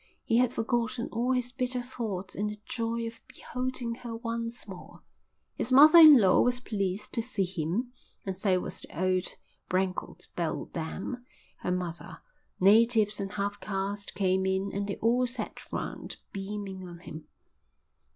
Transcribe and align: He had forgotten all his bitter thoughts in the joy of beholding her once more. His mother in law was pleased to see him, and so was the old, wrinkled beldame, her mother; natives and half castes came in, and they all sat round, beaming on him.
He 0.23 0.37
had 0.37 0.51
forgotten 0.51 1.09
all 1.11 1.31
his 1.31 1.51
bitter 1.51 1.79
thoughts 1.79 2.33
in 2.33 2.47
the 2.47 2.59
joy 2.65 3.05
of 3.05 3.19
beholding 3.27 3.93
her 4.01 4.15
once 4.15 4.67
more. 4.67 5.03
His 5.53 5.71
mother 5.71 5.99
in 5.99 6.17
law 6.19 6.41
was 6.41 6.59
pleased 6.59 7.13
to 7.13 7.21
see 7.21 7.43
him, 7.43 7.93
and 8.25 8.35
so 8.35 8.59
was 8.61 8.81
the 8.81 8.99
old, 8.99 9.27
wrinkled 9.71 10.25
beldame, 10.35 11.23
her 11.59 11.71
mother; 11.71 12.17
natives 12.59 13.19
and 13.19 13.33
half 13.33 13.59
castes 13.59 14.11
came 14.13 14.47
in, 14.47 14.71
and 14.73 14.87
they 14.87 14.95
all 14.95 15.27
sat 15.27 15.71
round, 15.71 16.17
beaming 16.33 16.83
on 16.87 16.97
him. 17.01 17.27